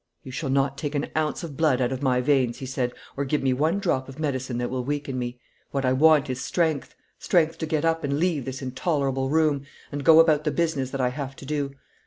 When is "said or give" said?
2.65-3.43